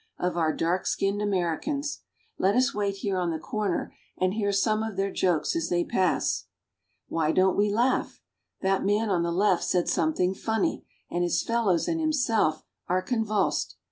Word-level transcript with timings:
of 0.17 0.35
our 0.35 0.51
dark= 0.51 0.87
skinned 0.87 1.21
Americans. 1.21 1.99
Let 2.39 2.55
us 2.55 2.73
wait 2.73 2.95
here 2.95 3.19
on 3.19 3.29
the 3.29 3.37
corner 3.37 3.93
and 4.17 4.33
hear 4.33 4.51
some 4.51 4.81
of 4.81 4.97
their 4.97 5.11
jokes 5.11 5.55
as 5.55 5.69
they 5.69 5.83
pass. 5.83 6.45
Why 7.07 7.31
don't 7.31 7.55
we 7.55 7.69
laugh? 7.69 8.19
That 8.61 8.83
man 8.83 9.11
on 9.11 9.21
the 9.21 9.31
left 9.31 9.63
said 9.63 9.87
some 9.87 10.15
thing 10.15 10.33
funny, 10.33 10.87
and 11.11 11.21
his 11.23 11.43
fellows 11.43 11.87
and 11.87 11.99
himself 12.01 12.63
are 12.87 13.03
convulsed. 13.03 13.75